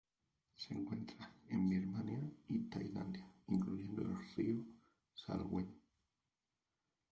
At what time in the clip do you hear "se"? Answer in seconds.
0.55-0.73